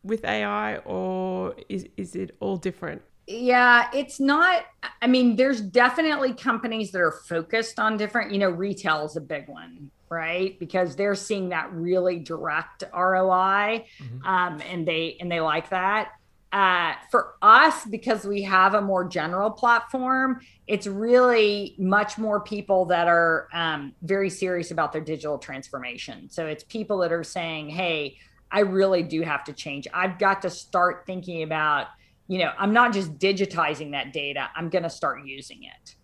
[0.01, 3.01] with AI, or is is it all different?
[3.27, 4.65] Yeah it's not
[5.01, 9.21] i mean there's definitely companies that are focused on different you know retail is a
[9.21, 10.57] big one right?
[10.59, 14.25] Because they're seeing that really direct roi mm-hmm.
[14.25, 16.11] um, and they and they like that.
[16.53, 22.85] Uh, for us because we have a more general platform it's really much more people
[22.85, 26.29] that are um, very serious about their digital transformation.
[26.29, 28.17] So it's people that are saying hey
[28.51, 29.87] i really do have to change.
[29.93, 31.87] I've got to start thinking about
[32.27, 35.95] you know i'm not just digitizing that data i'm going to start using it.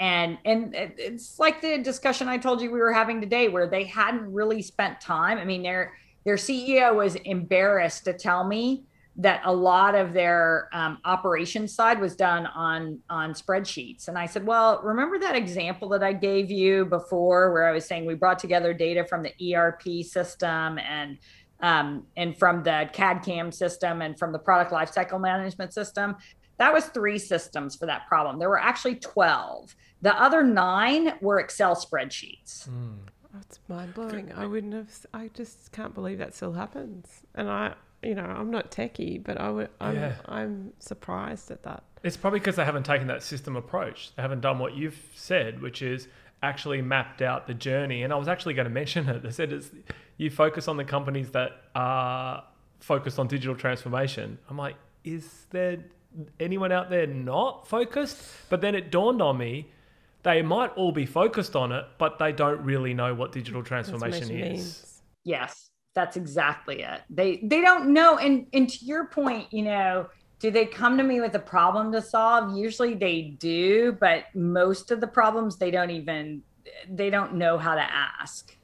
[0.00, 3.84] And and it's like the discussion i told you we were having today where they
[3.84, 5.38] hadn't really spent time.
[5.38, 5.92] I mean their
[6.24, 8.84] their ceo was embarrassed to tell me
[9.16, 14.08] that a lot of their um, operations side was done on on spreadsheets.
[14.08, 17.84] And i said well remember that example that i gave you before where i was
[17.84, 21.18] saying we brought together data from the erp system and
[21.62, 26.16] um, and from the CAD CAM system and from the product lifecycle management system.
[26.58, 28.38] That was three systems for that problem.
[28.38, 29.74] There were actually 12.
[30.02, 32.68] The other nine were Excel spreadsheets.
[32.68, 32.98] Mm.
[33.32, 34.32] That's mind blowing.
[34.36, 37.22] I wouldn't have, I just can't believe that still happens.
[37.34, 40.14] And I, you know, I'm not techie, but I would, I'm, yeah.
[40.26, 41.84] I'm surprised at that.
[42.02, 44.14] It's probably because they haven't taken that system approach.
[44.16, 46.08] They haven't done what you've said, which is
[46.42, 48.02] actually mapped out the journey.
[48.02, 49.22] And I was actually going to mention it.
[49.22, 49.70] They said it's,
[50.16, 52.44] you focus on the companies that are
[52.80, 54.38] focused on digital transformation.
[54.50, 55.84] I'm like, is there
[56.40, 58.22] anyone out there not focused?
[58.50, 59.68] But then it dawned on me
[60.22, 64.28] they might all be focused on it, but they don't really know what digital transformation,
[64.28, 64.58] Transformation is.
[64.60, 65.02] means.
[65.24, 67.00] Yes, that's exactly it.
[67.10, 68.18] They they don't know.
[68.18, 70.08] And and to your point, you know,
[70.42, 72.56] do they come to me with a problem to solve?
[72.56, 76.42] Usually they do, but most of the problems they don't even
[76.90, 78.56] they don't know how to ask.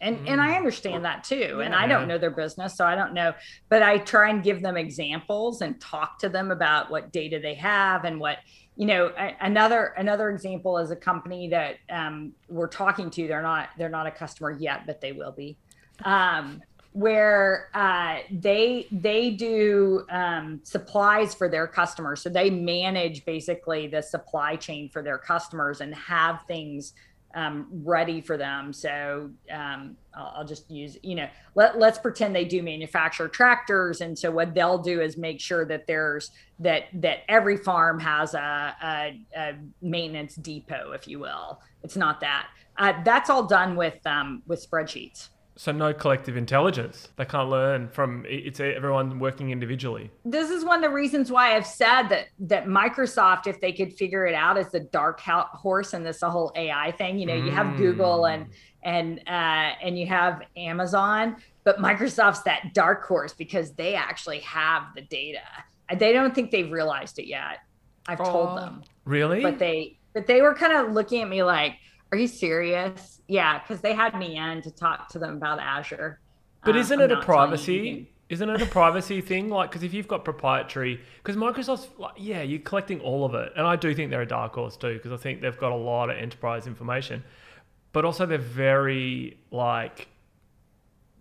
[0.00, 1.60] And and I understand that too.
[1.62, 3.34] And I don't know their business, so I don't know.
[3.68, 7.54] But I try and give them examples and talk to them about what data they
[7.54, 8.38] have and what
[8.76, 13.70] you know another another example is a company that um, we're talking to they're not
[13.78, 15.56] they're not a customer yet but they will be
[16.04, 16.60] um,
[16.96, 22.22] where uh, they they do um, supplies for their customers.
[22.22, 26.94] So they manage basically the supply chain for their customers and have things
[27.34, 28.72] um, ready for them.
[28.72, 34.00] So um, I'll, I'll just use you know let, let's pretend they do manufacture tractors.
[34.00, 36.30] And so what they'll do is make sure that there's
[36.60, 41.60] that that every farm has a, a, a maintenance depot if you will.
[41.82, 42.48] It's not that.
[42.78, 45.28] Uh, that's all done with um, with spreadsheets
[45.58, 47.08] So no collective intelligence.
[47.16, 50.10] They can't learn from it's everyone working individually.
[50.24, 53.94] this is one of the reasons why I've said that that Microsoft, if they could
[53.94, 57.18] figure it out, is the dark horse in this whole AI thing.
[57.18, 57.76] You know, you have Mm.
[57.78, 58.46] Google and
[58.84, 59.30] and uh,
[59.82, 65.40] and you have Amazon, but Microsoft's that dark horse because they actually have the data.
[65.96, 67.58] They don't think they've realized it yet.
[68.06, 68.56] I've told Oh.
[68.56, 69.40] them, Really?
[69.40, 71.74] but they but they were kind of looking at me like,
[72.16, 76.20] "Are you serious?" Yeah, because they had me in to talk to them about Azure.
[76.64, 78.12] But Um, isn't it a not telling you privacy?
[78.28, 79.50] Isn't it a privacy thing?
[79.50, 83.52] Like, because if you've got proprietary, because Microsoft's, like, yeah, you're collecting all of it,
[83.54, 85.76] and I do think they're a dark horse too, because I think they've got a
[85.76, 87.22] lot of enterprise information,
[87.92, 90.08] but also they're very like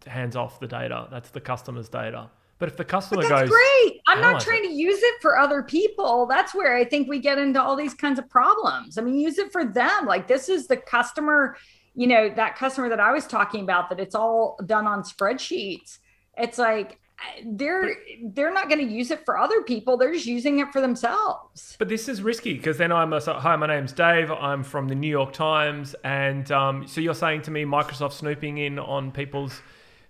[0.07, 1.07] hands off the data.
[1.11, 2.29] That's the customer's data.
[2.57, 4.01] But if the customer But that's goes, great.
[4.07, 6.25] I'm not trying to use it for other people.
[6.25, 8.97] That's where I think we get into all these kinds of problems.
[8.97, 10.05] I mean, use it for them.
[10.05, 11.57] Like this is the customer,
[11.95, 15.99] you know, that customer that I was talking about that it's all done on spreadsheets.
[16.37, 16.97] It's like
[17.45, 19.97] they're they're not going to use it for other people.
[19.97, 21.75] They're just using it for themselves.
[21.77, 24.31] But this is risky because then I'm a, so, hi, my name's Dave.
[24.31, 28.57] I'm from the New York Times, and um, so you're saying to me Microsoft snooping
[28.57, 29.61] in on people's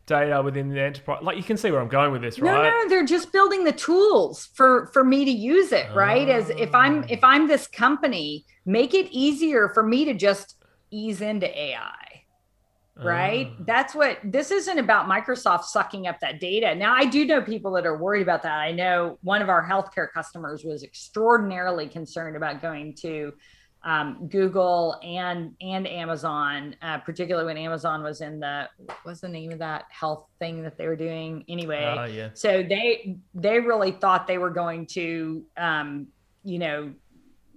[0.05, 1.19] data within the enterprise.
[1.23, 2.63] Like you can see where I'm going with this, right?
[2.63, 6.29] No, no, they're just building the tools for for me to use it, right?
[6.29, 11.21] As if I'm if I'm this company, make it easier for me to just ease
[11.21, 11.91] into AI.
[12.97, 13.49] Right?
[13.51, 13.63] Ah.
[13.67, 16.73] That's what this isn't about Microsoft sucking up that data.
[16.73, 18.59] Now, I do know people that are worried about that.
[18.59, 23.33] I know one of our healthcare customers was extraordinarily concerned about going to
[23.85, 28.67] um, Google and and Amazon, uh, particularly when Amazon was in the
[29.03, 31.93] what's the name of that health thing that they were doing anyway.
[31.95, 32.29] Ah, yeah.
[32.33, 36.07] So they they really thought they were going to, um,
[36.43, 36.93] you know,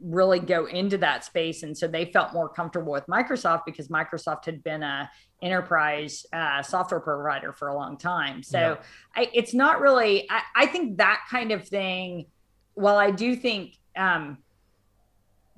[0.02, 4.44] really go into that space, and so they felt more comfortable with Microsoft because Microsoft
[4.44, 5.10] had been a
[5.40, 8.42] enterprise uh, software provider for a long time.
[8.42, 8.76] So Yeah.
[9.16, 10.30] I, it's not really.
[10.30, 12.26] I, I think that kind of thing.
[12.74, 13.78] While I do think.
[13.96, 14.38] Um,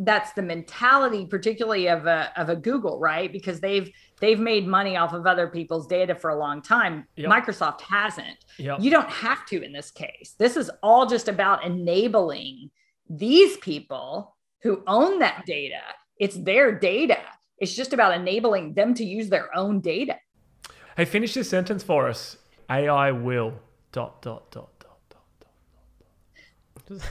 [0.03, 3.31] that's the mentality particularly of a of a Google, right?
[3.31, 3.91] Because they've
[4.21, 7.07] they've made money off of other people's data for a long time.
[7.17, 7.31] Yep.
[7.31, 8.39] Microsoft hasn't.
[8.59, 8.81] Yep.
[8.81, 10.35] You don't have to in this case.
[10.39, 12.71] This is all just about enabling
[13.09, 15.81] these people who own that data.
[16.19, 17.19] It's their data.
[17.59, 20.17] It's just about enabling them to use their own data.
[20.97, 22.39] Hey, finish this sentence for us.
[22.71, 23.55] AI will
[23.93, 24.99] dot dot dot dot
[26.89, 27.03] dot.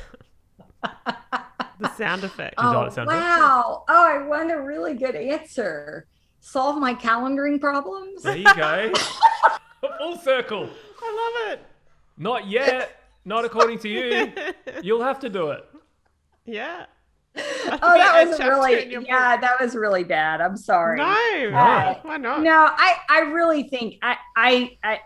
[0.81, 1.45] dot.
[1.80, 2.55] the sound effect.
[2.59, 3.19] Is that what Oh, it sounds like?
[3.19, 3.84] wow.
[3.88, 6.05] Oh, I want a really good answer.
[6.41, 8.23] Solve my calendaring problems.
[8.23, 8.93] There you go.
[9.97, 10.69] Full circle.
[11.01, 11.65] I love it.
[12.17, 13.01] Not yet.
[13.25, 14.32] Not according to you.
[14.84, 15.65] You'll have to do it.
[16.45, 16.86] yeah.
[17.36, 19.09] Oh, that was really in your book.
[19.09, 20.41] yeah, that was really bad.
[20.41, 20.97] I'm sorry.
[20.97, 22.41] No, Uh, why not?
[22.41, 24.99] No, I I really think I, I I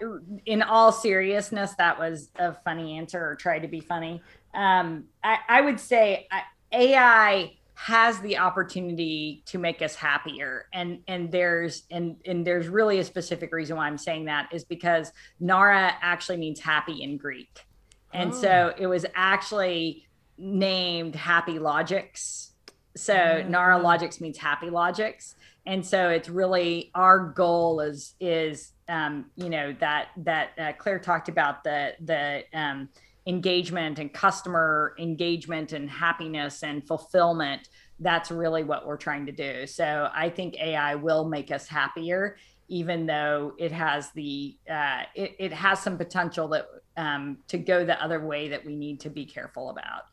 [0.45, 4.21] in all seriousness that was a funny answer or tried to be funny.
[4.55, 6.41] Um, I I would say I,
[6.74, 12.99] AI has the opportunity to make us happier and and there's and and there's really
[12.99, 17.65] a specific reason why I'm saying that is because Nara actually means happy in Greek.
[18.13, 20.07] And so it was actually
[20.38, 22.51] named Happy Logics.
[22.95, 23.49] So Mm.
[23.49, 25.36] Nara Logics means happy logics.
[25.65, 30.99] And so it's really our goal is is um, you know that that uh, Claire
[30.99, 32.89] talked about the the um,
[33.26, 37.69] engagement and customer engagement and happiness and fulfillment.
[37.99, 39.65] That's really what we're trying to do.
[39.67, 45.36] So I think AI will make us happier, even though it has the uh, it,
[45.39, 46.65] it has some potential that
[46.97, 50.03] um, to go the other way that we need to be careful about.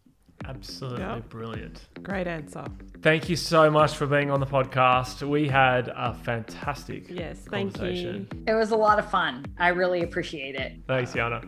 [0.47, 1.29] Absolutely Yep.
[1.29, 1.89] brilliant.
[2.03, 2.65] Great answer.
[3.03, 5.27] Thank you so much for being on the podcast.
[5.29, 8.27] We had a fantastic Yes, thank you.
[8.47, 9.45] It was a lot of fun.
[9.59, 10.81] I really appreciate it.
[10.87, 11.43] Thanks, Jana.